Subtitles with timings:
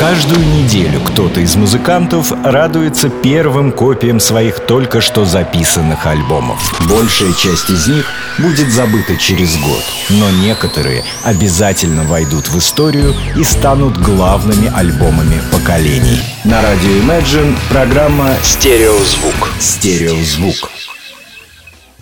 [0.00, 6.58] Каждую неделю кто-то из музыкантов радуется первым копиям своих только что записанных альбомов.
[6.88, 13.44] Большая часть из них будет забыта через год, но некоторые обязательно войдут в историю и
[13.44, 16.22] станут главными альбомами поколений.
[16.44, 19.52] На радио Imagine программа «Стереозвук».
[19.58, 20.89] «Стереозвук».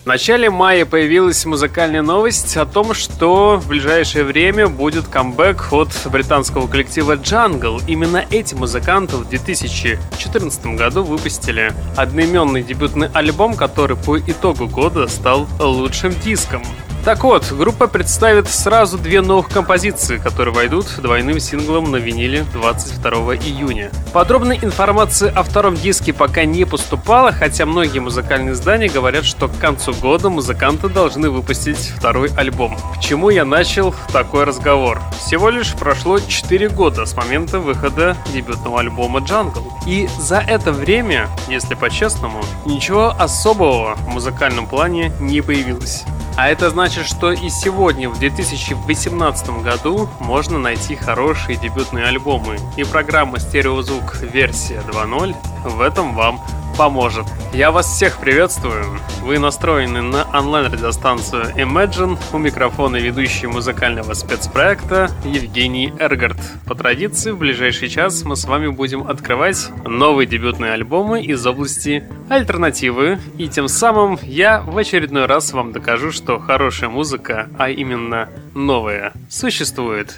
[0.09, 5.91] В начале мая появилась музыкальная новость о том, что в ближайшее время будет камбэк от
[6.06, 7.82] британского коллектива Jungle.
[7.86, 15.46] Именно эти музыканты в 2014 году выпустили одноименный дебютный альбом, который по итогу года стал
[15.60, 16.62] лучшим диском.
[17.05, 23.37] Так вот, группа представит сразу две новых композиции, которые войдут двойным синглом на виниле 22
[23.37, 23.91] июня.
[24.12, 29.57] Подробной информации о втором диске пока не поступало, хотя многие музыкальные издания говорят, что к
[29.59, 32.77] концу года музыканты должны выпустить второй альбом.
[32.97, 35.01] К чему я начал такой разговор?
[35.19, 39.65] Всего лишь прошло 4 года с момента выхода дебютного альбома Jungle.
[39.87, 46.05] И за это время, если по-честному, ничего особого в музыкальном плане не появилось.
[46.38, 52.58] А это значит, что и сегодня, в 2018 году, можно найти хорошие дебютные альбомы.
[52.76, 56.40] И программа «Стереозвук» версия 2.0 в этом вам
[56.79, 57.26] поможет.
[57.52, 58.84] Я вас всех приветствую.
[59.23, 62.16] Вы настроены на онлайн-радиостанцию Imagine.
[62.32, 66.38] У микрофона ведущий музыкального спецпроекта Евгений Эргард.
[66.66, 72.04] По традиции, в ближайший час мы с вами будем открывать новые дебютные альбомы из области
[72.28, 73.19] альтернативы.
[73.38, 79.12] И тем самым я в очередной раз вам докажу, что хорошая музыка, а именно новая,
[79.28, 80.16] существует.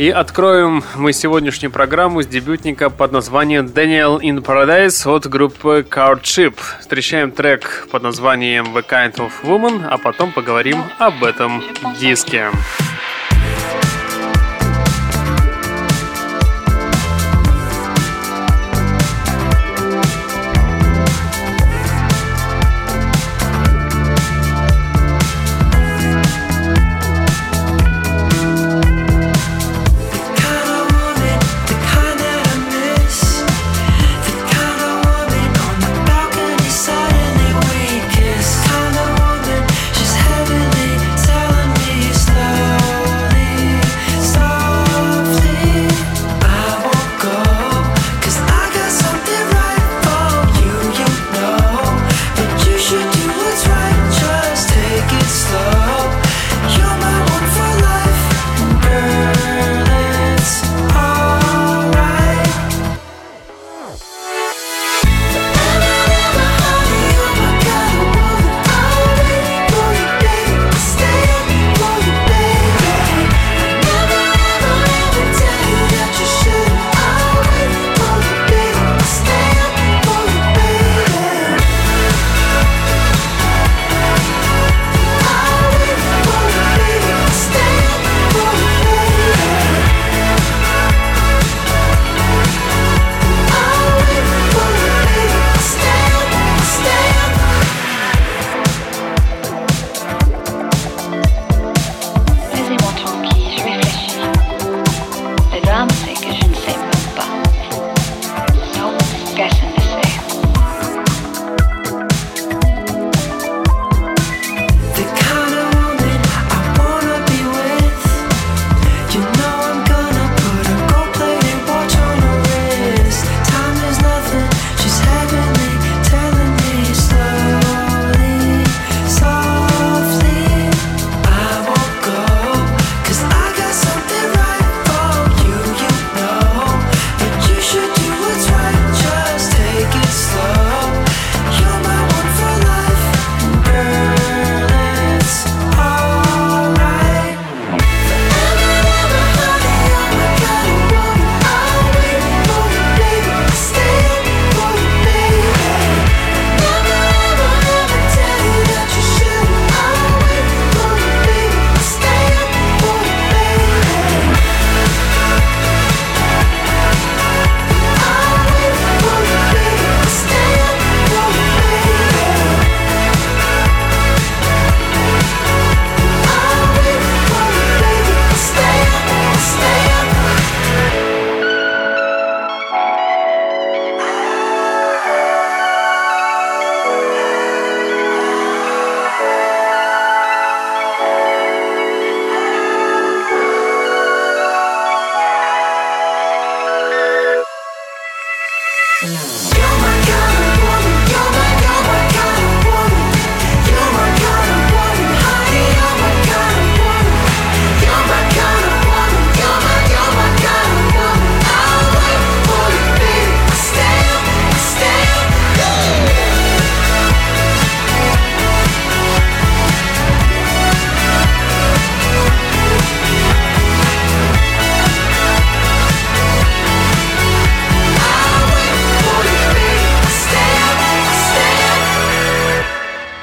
[0.00, 6.54] И откроем мы сегодняшнюю программу с дебютника под названием Daniel in Paradise от группы Cardship.
[6.80, 11.62] Встречаем трек под названием The Kind of Woman, а потом поговорим об этом
[12.00, 12.48] диске.
[12.48, 12.89] know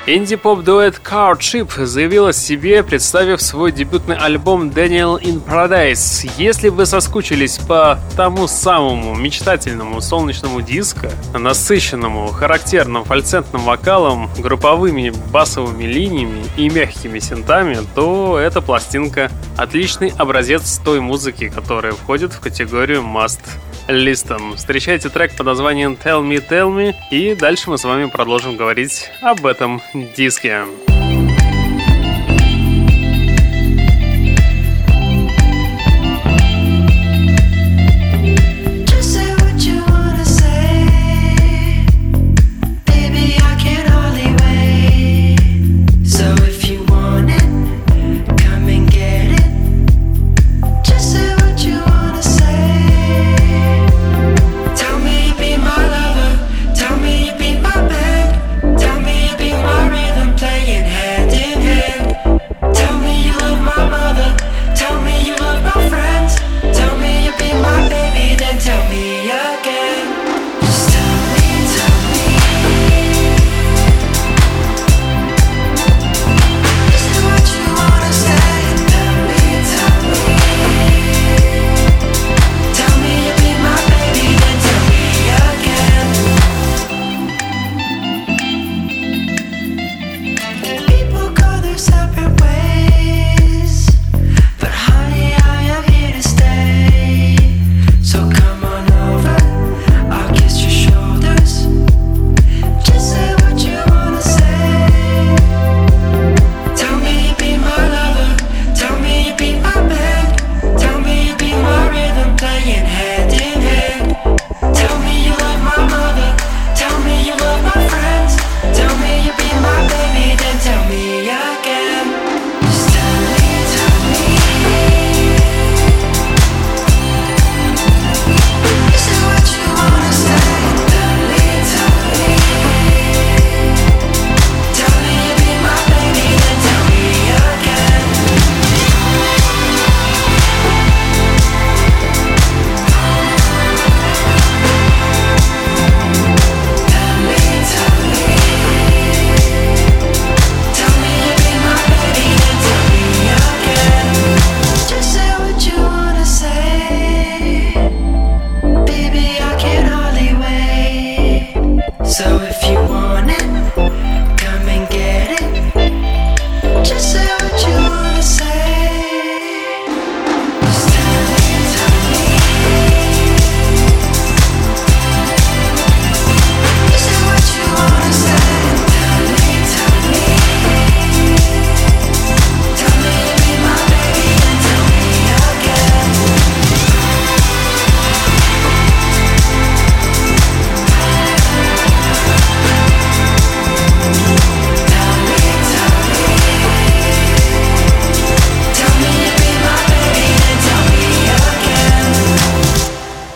[0.10, 6.32] Инди-поп-дуэт Cardship заявил о себе, представив свой дебютный альбом Daniel in Paradise.
[6.38, 15.84] Если вы соскучились по тому самому мечтательному солнечному диско, насыщенному характерным фальцетным вокалом, групповыми басовыми
[15.84, 23.02] линиями и мягкими синтами, то эта пластинка— отличный образец той музыки, которая входит в категорию
[23.02, 23.42] Must
[23.88, 24.56] Listen.
[24.56, 29.10] Встречайте трек под названием Tell Me, Tell Me, и дальше мы с вами продолжим говорить
[29.22, 29.82] об этом
[30.16, 30.87] диске.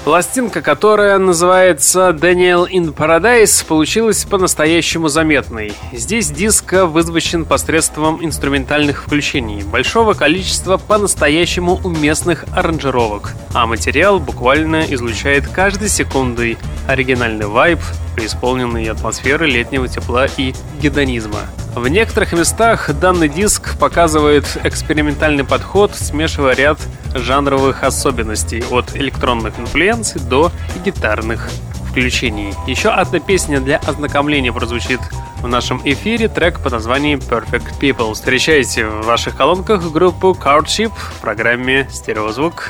[0.04, 5.74] Пластинка, которая называется Daniel in Paradise, получилась по-настоящему заметной.
[5.94, 15.48] Здесь диск вызвучен посредством инструментальных включений, большого количества по-настоящему уместных аранжировок, а материал буквально излучает
[15.48, 17.80] каждой секундой оригинальный вайб,
[18.16, 21.42] преисполненный атмосферы летнего тепла и гедонизма.
[21.76, 26.78] В некоторых местах данный диск показывает экспериментальный подход, смешивая ряд
[27.16, 30.52] жанровых особенностей от электронных инфлюенций до
[30.84, 31.50] гитарных
[31.90, 32.54] включений.
[32.68, 35.00] Еще одна песня для ознакомления прозвучит
[35.42, 38.14] в нашем эфире трек под названием Perfect People.
[38.14, 42.70] Встречайте в ваших колонках группу Cardship в программе Стереозвук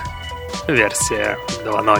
[0.67, 2.00] версия 2.0.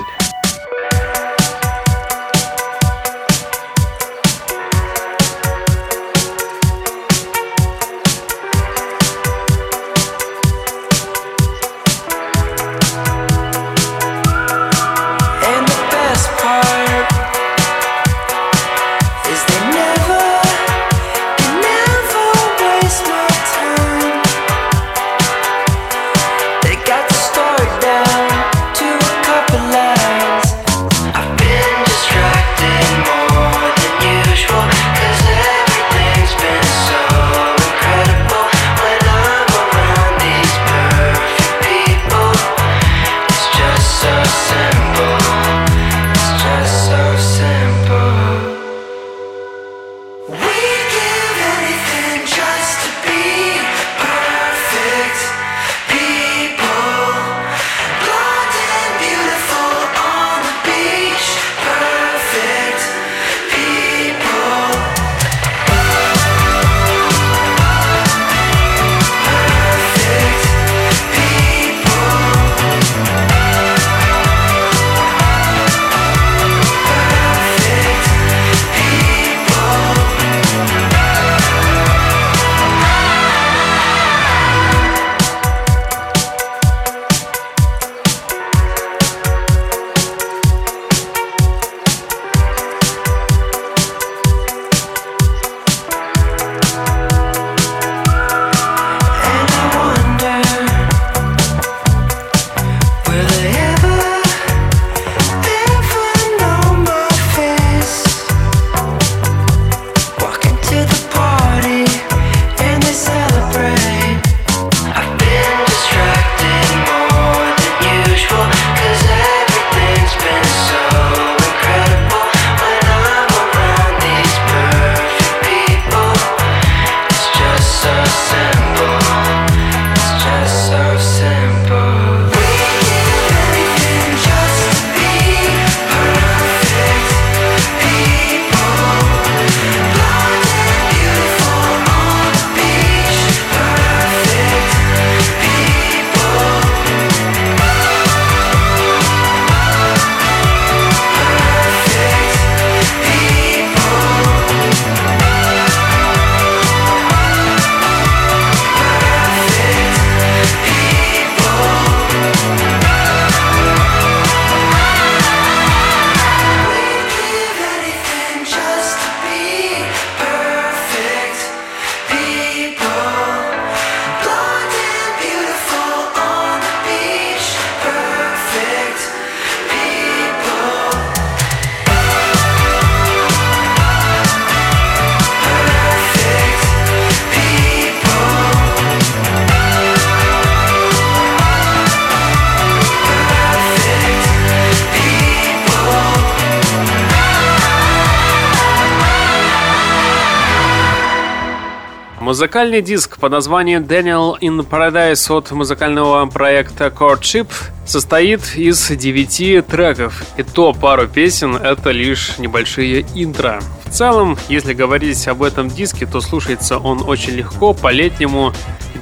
[202.32, 207.50] Музыкальный диск под названием Daniel in Paradise от музыкального проекта Courtship
[207.86, 213.60] состоит из девяти треков, и то пару песен— это лишь небольшие интро.
[213.84, 218.54] В целом, если говорить об этом диске, то слушается он очень легко, по-летнему.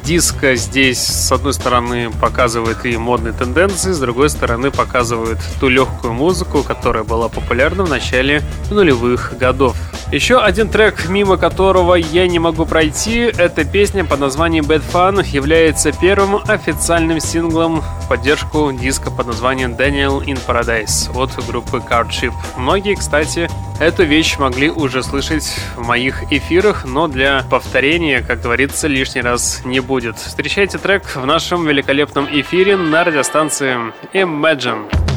[0.03, 6.13] Диско здесь, с одной стороны, показывает и модные тенденции, с другой стороны, показывает ту легкую
[6.13, 9.77] музыку, которая была популярна в начале нулевых годов.
[10.11, 15.23] Еще один трек, мимо которого я не могу пройти, это песня под названием Bad Fun,
[15.23, 22.33] является первым официальным синглом в поддержку диска под названием Daniel in Paradise от группы Cardship.
[22.57, 23.47] Многие, кстати,
[23.79, 29.61] эту вещь могли уже слышать в моих эфирах, но для повторения, как говорится, лишний раз
[29.63, 30.17] не будет.
[30.17, 33.77] Встречайте трек в нашем великолепном эфире на радиостанции
[34.13, 35.08] Imagine.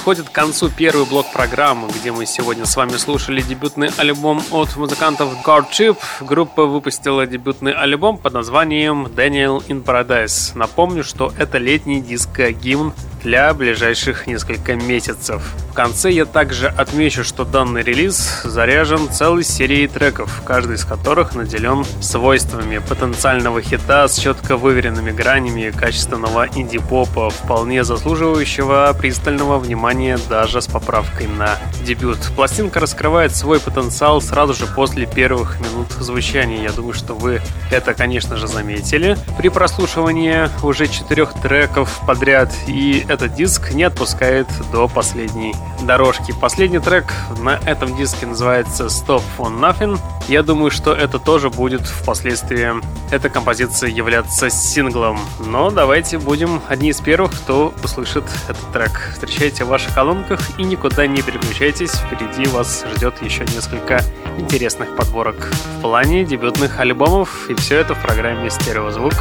[0.00, 4.74] Подходит к концу первый блок программы, где мы сегодня с вами слушали дебютный альбом от
[4.78, 5.98] музыкантов Guard Chip.
[6.22, 10.52] Группа выпустила дебютный альбом под названием Daniel in Paradise.
[10.54, 15.42] Напомню, что это летний диско-гимн для ближайших несколько месяцев.
[15.70, 21.34] В конце я также отмечу, что данный релиз заряжен целой серией треков, каждый из которых
[21.34, 30.60] наделен свойствами потенциального хита с четко выверенными гранями качественного инди-попа, вполне заслуживающего пристального внимания даже
[30.60, 32.18] с поправкой на дебют.
[32.34, 36.62] Пластинка раскрывает свой потенциал сразу же после первых минут звучания.
[36.62, 39.16] Я думаю, что вы это, конечно же, заметили.
[39.38, 46.32] При прослушивании уже четырех треков подряд и этот диск не отпускает до последней дорожки.
[46.40, 49.98] Последний трек на этом диске называется Stop on Nothing.
[50.28, 52.70] Я думаю, что это тоже будет впоследствии
[53.10, 55.18] эта композиция являться синглом.
[55.44, 59.10] Но давайте будем одни из первых, кто услышит этот трек.
[59.12, 61.92] Встречайте в ваших колонках и никуда не переключайтесь.
[61.92, 64.02] Впереди вас ждет еще несколько
[64.38, 67.50] интересных подборок в плане дебютных альбомов.
[67.50, 69.14] И все это в программе «Стереозвук»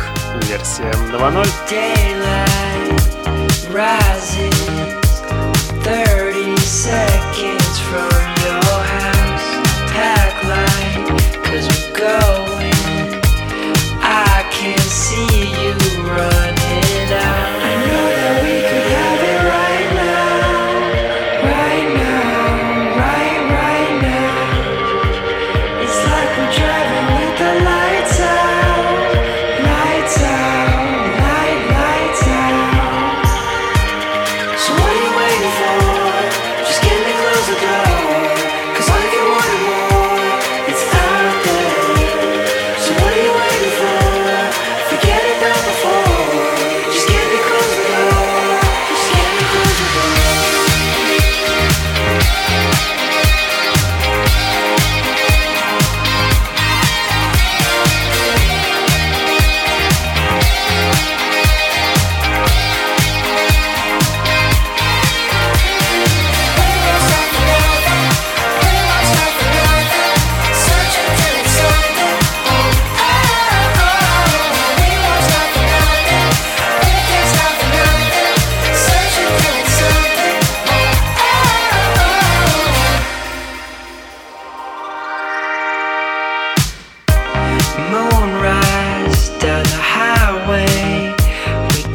[0.47, 2.68] версия 2.0.
[6.57, 10.43] seconds from your house, pack
[11.67, 12.38] we go.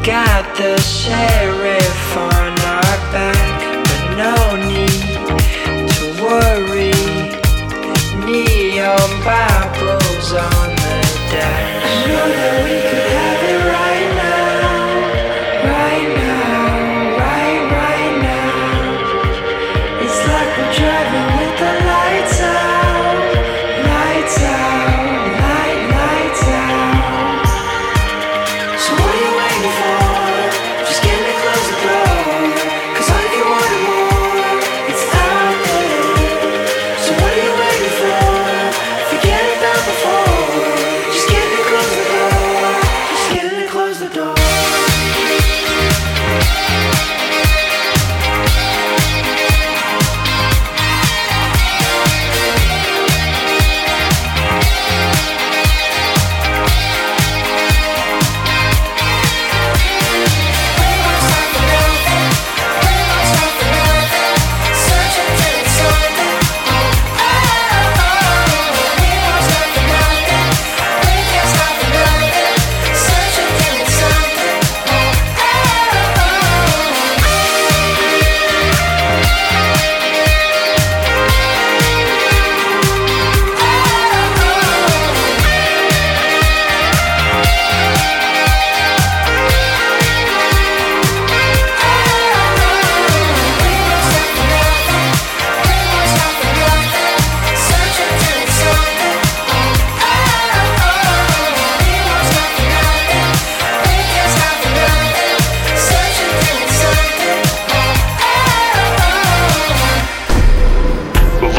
[0.04, 1.73] got the sharing.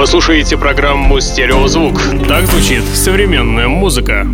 [0.06, 2.00] Вы слушаете программу «Стереозвук».
[2.28, 4.28] Так звучит современная музыка.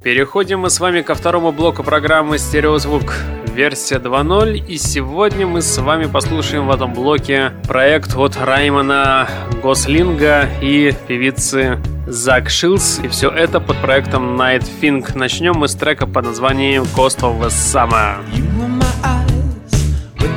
[0.00, 3.16] Переходим мы с вами ко второму блоку программы «Стереозвук»
[3.52, 9.28] версия 2.0 и сегодня мы с вами послушаем в этом блоке проект от Раймона
[9.60, 15.18] Гослинга и певицы Зак Шилс и все это под проектом Night Fink.
[15.18, 18.18] Начнем мы с трека под названием Cost of the Summer.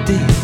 [0.10, 0.39] You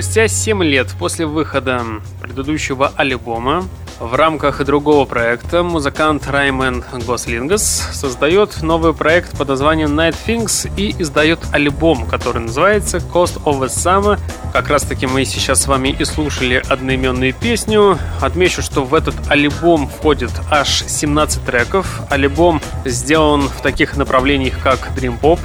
[0.00, 1.84] Спустя 7 лет после выхода
[2.22, 3.68] предыдущего альбома
[4.00, 10.96] в рамках другого проекта музыкант Раймен Гослингас создает новый проект под названием Night Things и
[10.98, 14.18] издает альбом, который называется Cost of a Summer.
[14.54, 17.98] Как раз таки мы сейчас с вами и слушали одноименную песню.
[18.22, 22.00] Отмечу, что в этот альбом входит аж 17 треков.
[22.08, 25.40] Альбом сделан в таких направлениях, как Dream Pop,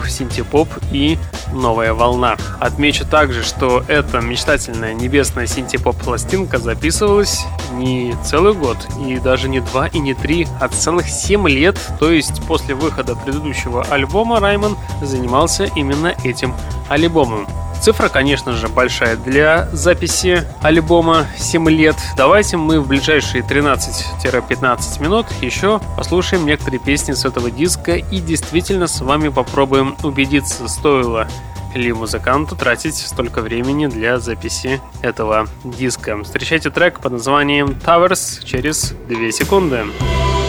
[0.49, 1.17] Pop и
[1.53, 2.37] Новая волна.
[2.59, 9.60] Отмечу также, что эта мечтательная небесная синтепоп пластинка записывалась не целый год, и даже не
[9.60, 11.77] два, и не три, а целых семь лет.
[11.99, 16.53] То есть после выхода предыдущего альбома Раймон занимался именно этим
[16.89, 17.47] альбомом.
[17.81, 21.95] Цифра, конечно же, большая для записи альбома 7 лет.
[22.17, 28.88] Давайте мы в ближайшие 13-15 минут еще послушаем некоторые песни с этого диска и действительно
[28.88, 31.27] с вами попробуем убедиться, стоило
[31.75, 36.21] ли музыканту тратить столько времени для записи этого диска.
[36.23, 39.85] Встречайте трек под названием Towers через 2 секунды.
[39.99, 40.44] I'll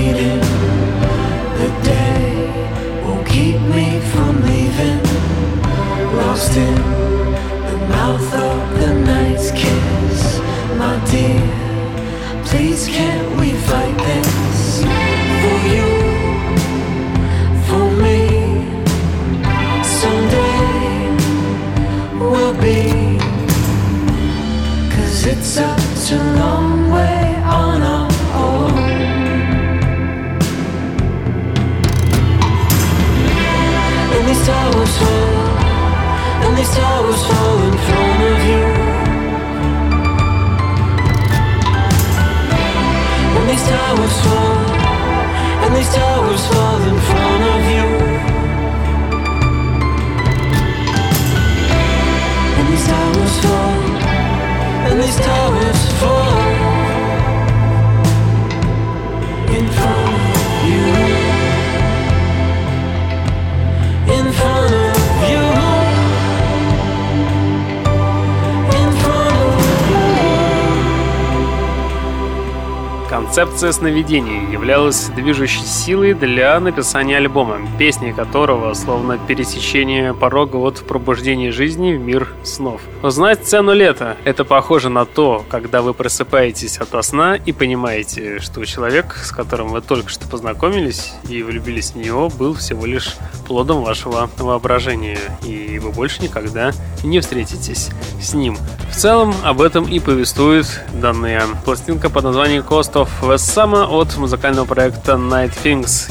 [0.00, 0.39] waiting.
[73.30, 81.52] Концепция сновидений являлась движущей силой для написания альбома, песни которого словно пересечение порога от пробуждения
[81.52, 82.80] жизни в мир снов.
[83.04, 88.64] Узнать цену лета– это похоже на то, когда вы просыпаетесь от сна и понимаете, что
[88.64, 93.14] человек, с которым вы только что познакомились и влюбились в него, был всего лишь
[93.46, 96.72] плодом вашего воображения, и вы больше никогда
[97.04, 97.90] не встретитесь
[98.20, 98.58] с ним.
[98.90, 104.64] В целом, об этом и повествует данная пластинка под названием Cost of Summer от музыкального
[104.64, 106.10] проекта Night Things.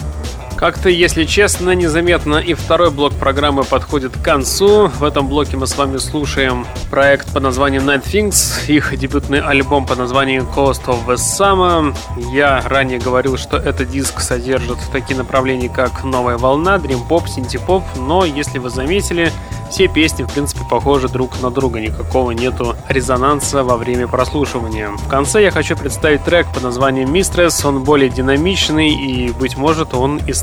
[0.59, 4.89] Как-то, если честно, незаметно и второй блок программы подходит к концу.
[4.89, 9.85] В этом блоке мы с вами слушаем проект под названием Night Things, их дебютный альбом
[9.85, 11.95] под названием Cost of the Summer.
[12.33, 18.25] Я ранее говорил, что этот диск содержит такие направления, как новая волна, дрим-поп, синти-поп, но,
[18.25, 19.31] если вы заметили,
[19.69, 24.89] все песни, в принципе, похожи друг на друга, никакого нету резонанса во время прослушивания.
[24.89, 29.93] В конце я хочу представить трек под названием Mistress, он более динамичный и, быть может,
[29.93, 30.33] он и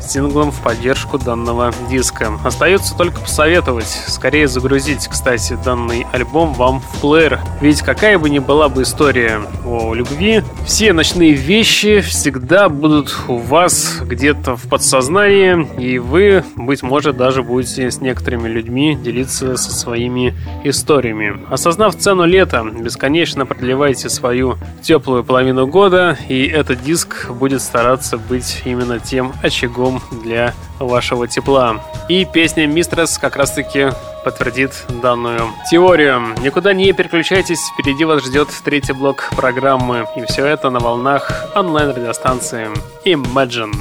[0.00, 2.38] синглом в поддержку данного диска.
[2.44, 8.38] Остается только посоветовать, скорее загрузить, кстати, данный альбом вам в плеер, ведь какая бы ни
[8.38, 15.68] была бы история о любви, все ночные вещи всегда будут у вас где-то в подсознании,
[15.78, 21.40] и вы, быть может, даже будете с некоторыми людьми делиться со своими историями.
[21.50, 28.62] Осознав цену лета, бесконечно продлевайте свою теплую половину года, и этот диск будет стараться быть
[28.64, 31.80] именно тем очагом для вашего тепла.
[32.08, 33.90] И песня «Мистрес» как раз-таки
[34.24, 36.34] подтвердит данную теорию.
[36.42, 40.06] Никуда не переключайтесь, впереди вас ждет третий блок программы.
[40.16, 42.68] И все это на волнах онлайн-радиостанции
[43.04, 43.74] Imagine.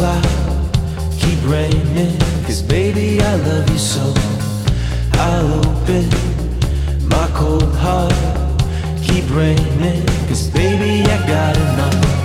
[0.00, 4.14] Keep raining, cause baby, I love you so.
[5.12, 6.08] I'll open
[7.06, 8.14] my cold heart.
[9.02, 12.19] Keep raining, cause baby, I gotta know.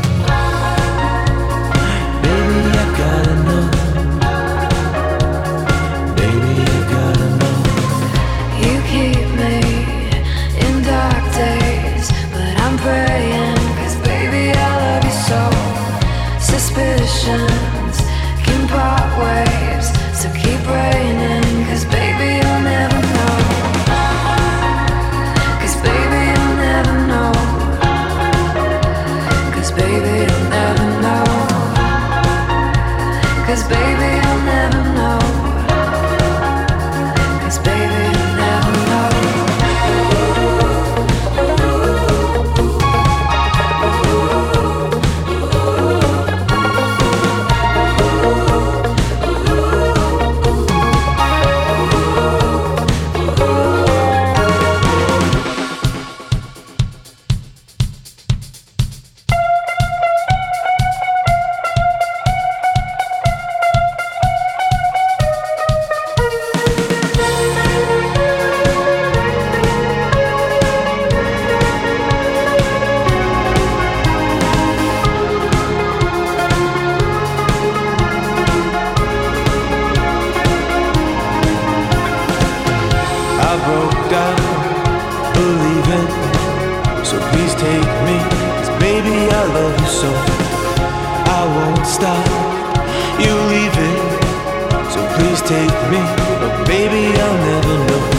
[95.16, 96.02] please take me?
[96.40, 98.15] But baby, I'll never know.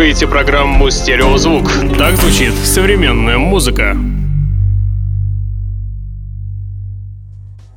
[0.00, 1.70] слушаете программу «Стереозвук».
[1.98, 3.94] Так звучит современная музыка.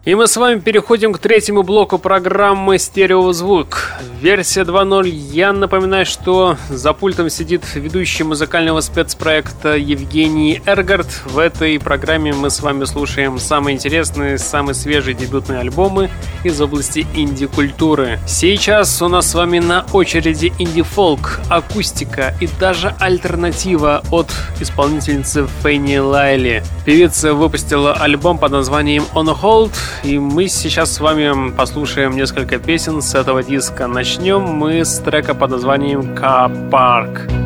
[0.06, 3.93] И мы с вами переходим к третьему блоку программы «Стереозвук».
[4.24, 5.10] Версия 2.0.
[5.10, 11.10] Я напоминаю, что за пультом сидит ведущий музыкального спецпроекта Евгений Эргард.
[11.26, 16.10] В этой программе мы с вами слушаем самые интересные, самые свежие дебютные альбомы
[16.46, 18.18] из области инди-культуры.
[18.26, 25.98] Сейчас у нас с вами на очереди инди-фолк, акустика и даже альтернатива от исполнительницы Фенни
[25.98, 26.64] Лайли.
[26.86, 29.74] Певица выпустила альбом под названием On Hold,
[30.06, 33.88] и мы сейчас с вами послушаем несколько песен с этого диска.
[33.88, 37.28] Начнем начнем мы с трека под названием «Ка-парк».
[37.28, 37.43] парк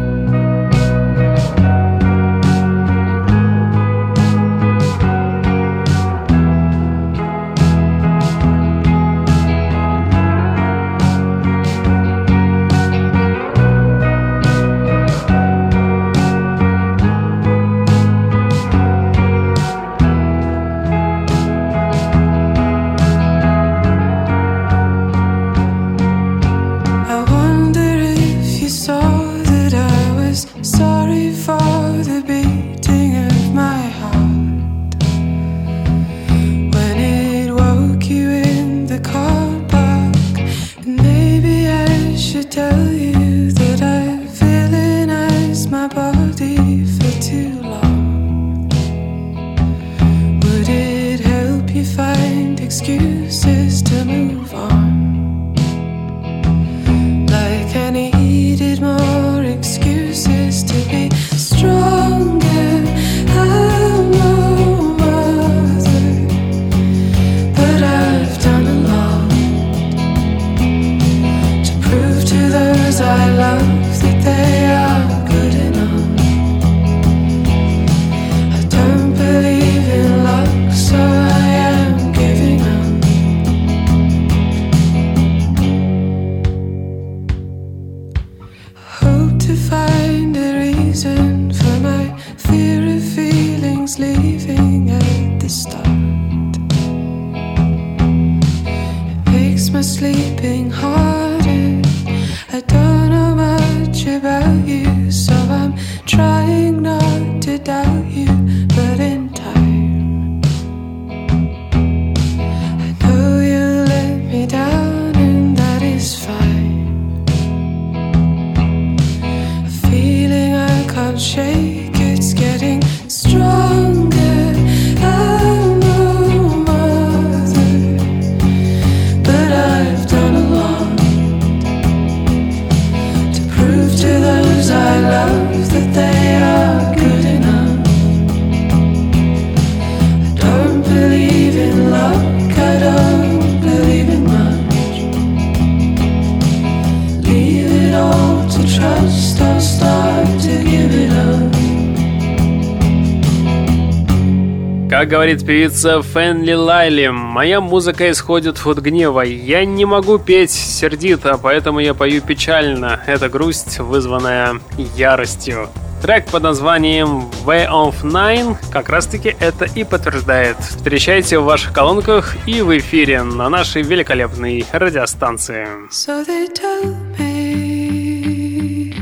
[155.47, 157.07] певица Фенли Лайли.
[157.07, 159.21] Моя музыка исходит от гнева.
[159.21, 162.99] Я не могу петь сердито, поэтому я пою печально.
[163.07, 164.59] Это грусть, вызванная
[164.97, 165.69] яростью.
[166.01, 170.57] Трек под названием Way of Nine как раз таки это и подтверждает.
[170.59, 175.65] Встречайте в ваших колонках и в эфире на нашей великолепной радиостанции.
[175.89, 178.93] So they tell me,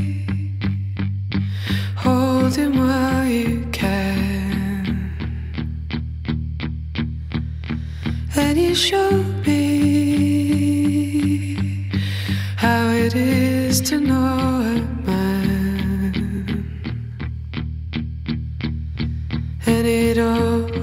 [2.04, 2.85] hold him
[8.76, 9.62] Show me
[12.58, 16.14] how it is to know a man.
[19.66, 20.76] And it all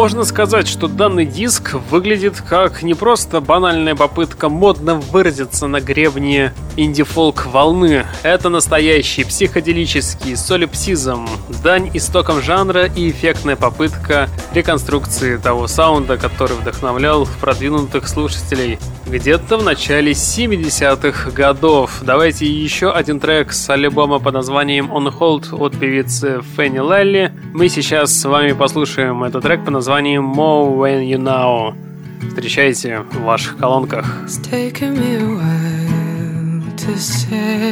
[0.00, 6.54] можно сказать, что данный диск выглядит как не просто банальная попытка модно выразиться на гребне
[6.78, 8.06] инди-фолк волны.
[8.22, 11.28] Это настоящий психоделический солипсизм,
[11.62, 19.64] дань истокам жанра и эффектная попытка реконструкции того саунда, который вдохновлял продвинутых слушателей где-то в
[19.64, 22.00] начале 70-х годов.
[22.02, 27.32] Давайте еще один трек с альбома под названием On Hold от певицы Фенни Лелли.
[27.52, 31.74] Мы сейчас с вами послушаем этот трек под названием More When You Know.
[32.28, 34.06] Встречайте в ваших колонках.
[34.24, 37.70] It's taken me a while to say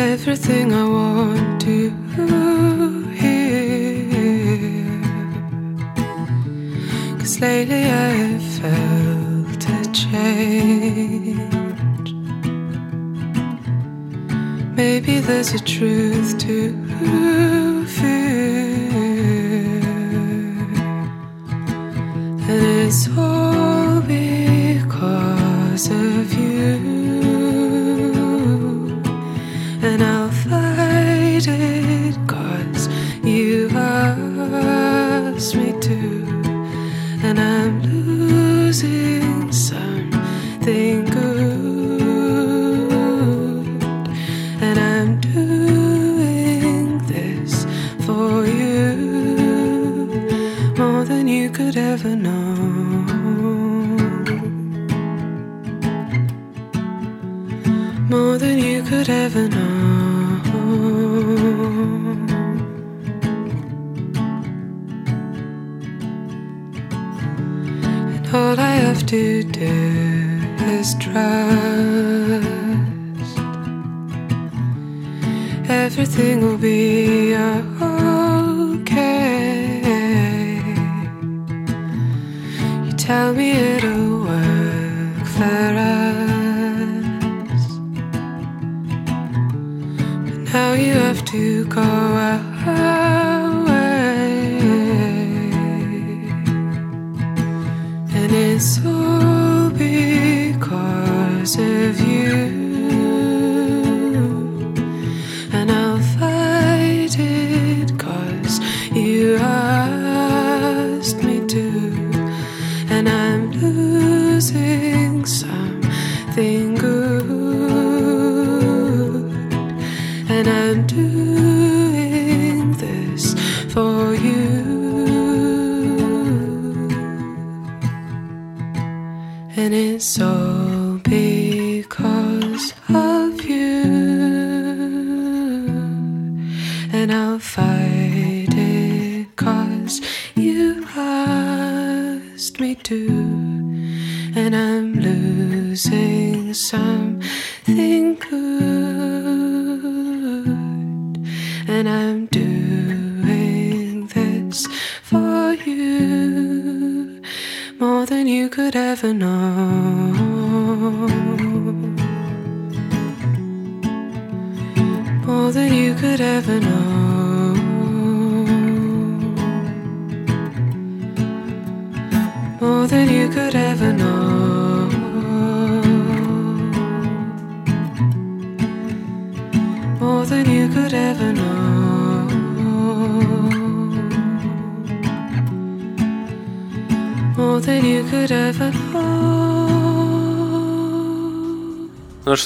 [0.00, 1.90] everything I want to
[3.20, 4.00] hear.
[7.18, 11.40] Cause lately I have felt a change.
[14.74, 16.72] Maybe there's a truth to
[76.20, 78.12] everything will be okay.
[82.84, 87.62] You tell me it'll work for us,
[90.24, 92.19] but now you have to go.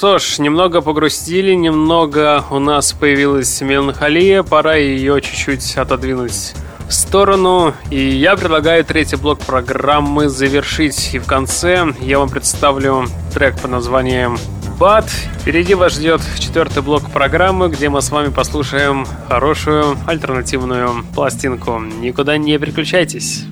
[0.05, 6.53] что ж, немного погрустили, немного у нас появилась меланхолия, пора ее чуть-чуть отодвинуть
[6.87, 7.73] в сторону.
[7.89, 11.15] И я предлагаю третий блок программы завершить.
[11.15, 14.37] И в конце я вам представлю трек под названием
[14.77, 15.09] «Бат».
[15.41, 21.79] Впереди вас ждет четвертый блок программы, где мы с вами послушаем хорошую альтернативную пластинку.
[21.79, 23.43] Никуда не переключайтесь.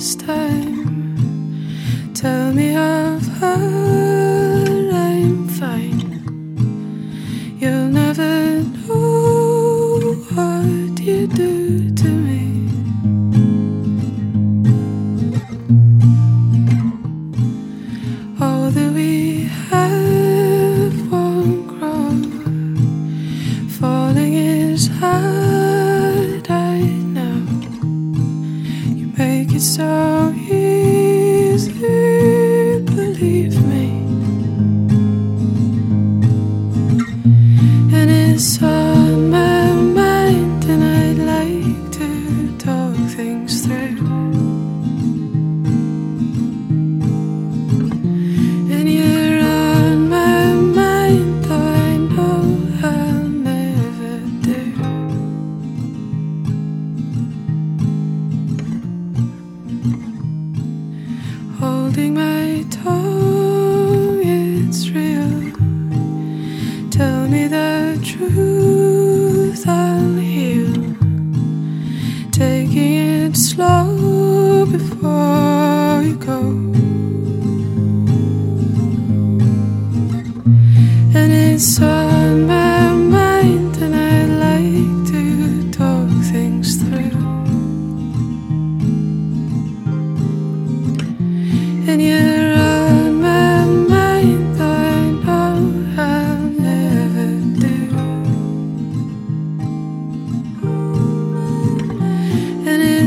[0.00, 0.69] this time
[2.20, 3.99] tell me of her.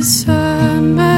[0.04, 1.13] discernment.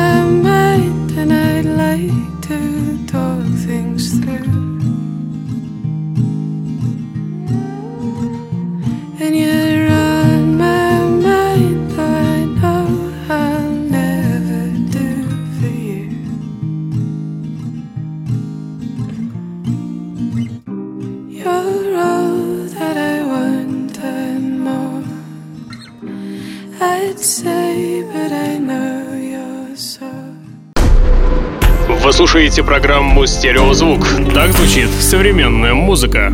[32.65, 34.07] Программу «Стереозвук».
[34.33, 36.33] Так звучит современная музыка.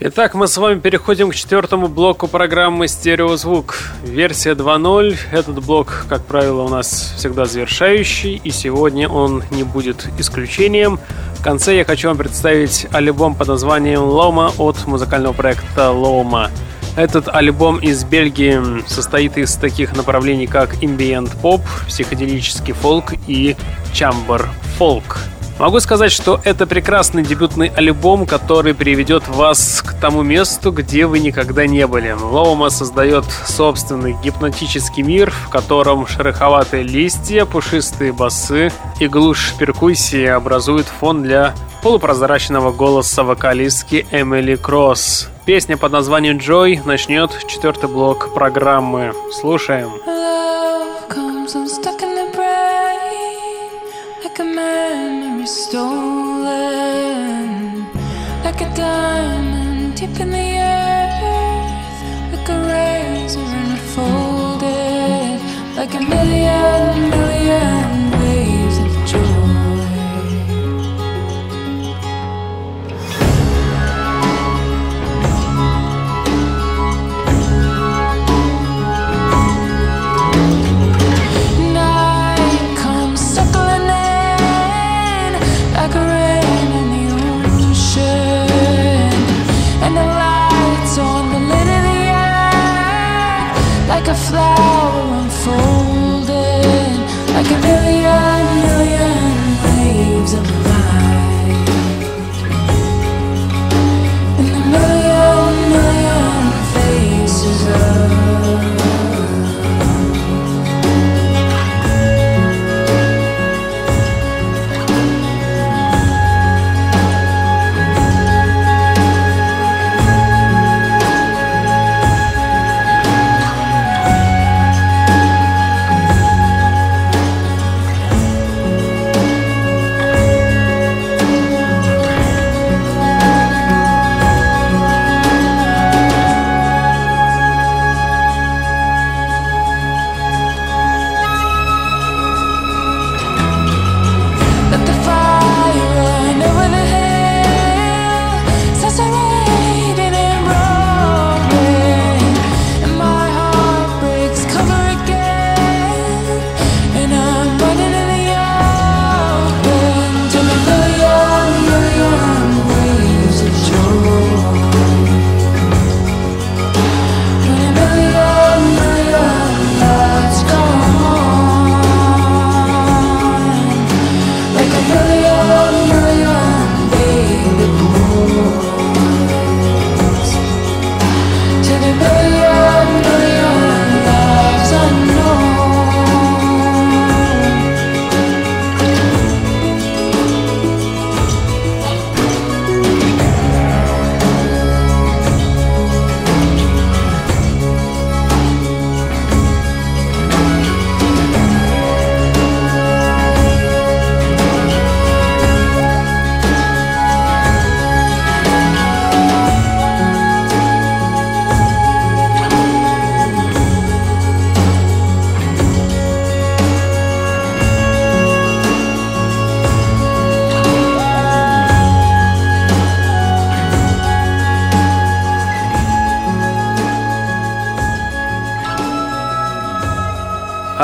[0.00, 3.76] Итак, мы с вами переходим к четвертому блоку программы «Стереозвук».
[4.02, 5.16] Версия 2.0.
[5.30, 10.98] Этот блок, как правило, у нас всегда завершающий, и сегодня он не будет исключением.
[11.38, 16.50] В конце я хочу вам представить альбом под названием «Лома» от музыкального проекта «Лома».
[16.96, 23.56] Этот альбом из Бельгии состоит из таких направлений, как ambient поп, психоделический фолк и
[23.92, 25.18] чамбер фолк.
[25.60, 31.18] Могу сказать, что это прекрасный дебютный альбом, который приведет вас к тому месту, где вы
[31.18, 32.12] никогда не были.
[32.12, 40.86] Лоума создает собственный гипнотический мир, в котором шероховатые листья, пушистые басы и глушь перкуссии образуют
[40.86, 45.28] фон для полупрозрачного голоса вокалистки Эмили Кросс.
[45.44, 49.12] Песня под названием «Джой» начнет четвертый блок программы.
[49.30, 49.90] Слушаем.
[50.06, 50.69] Love
[55.50, 56.46] stolen,
[58.44, 65.40] like a diamond deep in the earth, like a razor unfolded,
[65.76, 66.00] like a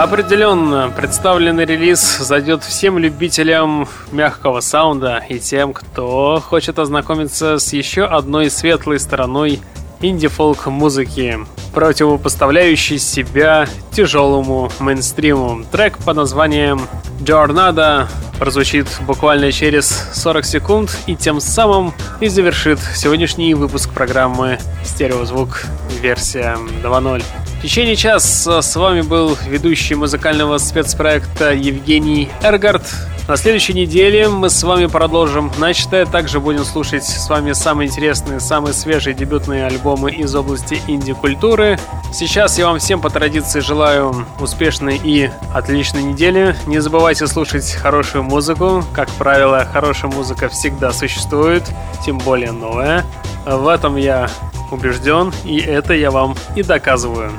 [0.06, 8.04] Определенно, представленный релиз зайдет всем любителям мягкого саунда и тем, кто хочет ознакомиться с еще
[8.04, 9.60] одной светлой стороной
[10.00, 11.40] инди-фолк музыки,
[11.74, 15.64] противопоставляющей себя тяжелому мейнстриму.
[15.72, 16.82] Трек под названием
[17.18, 18.06] Jornada
[18.38, 25.64] прозвучит буквально через 40 секунд и тем самым и завершит сегодняшний выпуск программы «Стереозвук.
[26.00, 27.24] Версия 2.0».
[27.58, 32.82] В течение часа с вами был ведущий музыкального спецпроекта Евгений Эргард.
[33.26, 36.04] На следующей неделе мы с вами продолжим начатое.
[36.06, 41.78] Также будем слушать с вами самые интересные, самые свежие дебютные альбомы из области инди-культуры.
[42.12, 46.54] Сейчас я вам всем по традиции желаю успешной и отличной недели.
[46.66, 48.84] Не забывайте слушать хорошую музыку.
[48.94, 51.64] Как правило, хорошая музыка всегда существует,
[52.04, 53.04] тем более новая.
[53.44, 54.28] В этом я
[54.70, 57.32] убежден, и это я вам и доказываю.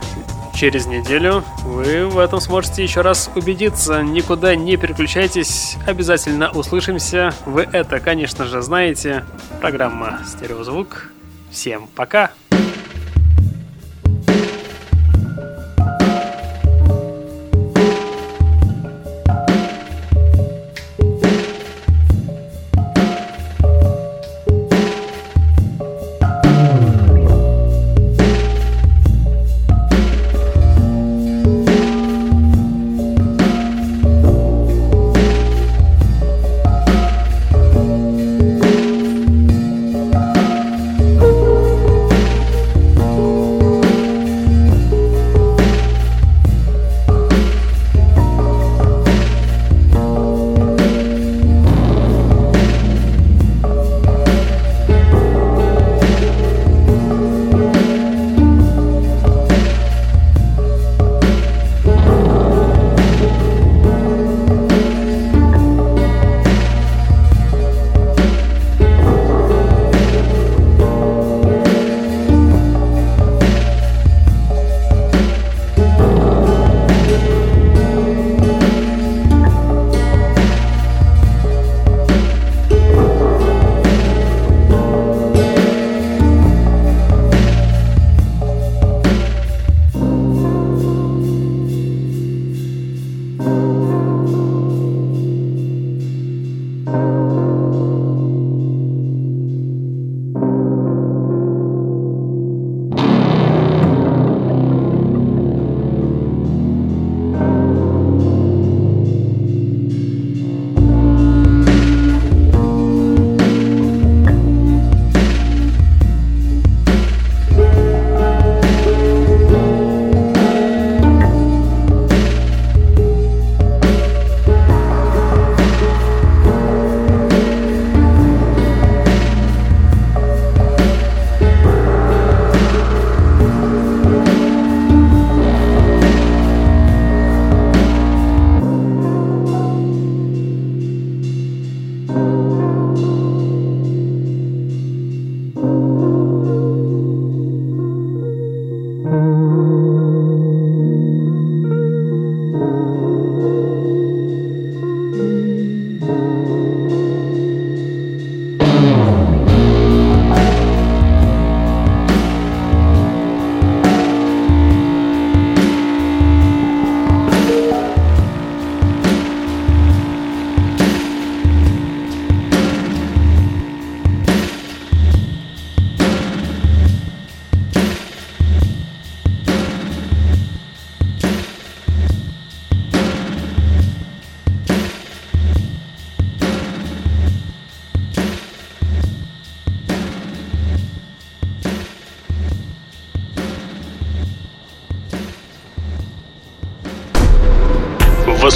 [0.53, 4.01] Через неделю вы в этом сможете еще раз убедиться.
[4.01, 7.31] Никуда не переключайтесь, обязательно услышимся.
[7.45, 9.23] Вы это, конечно же, знаете.
[9.61, 11.11] Программа «Стереозвук».
[11.51, 12.31] Всем пока!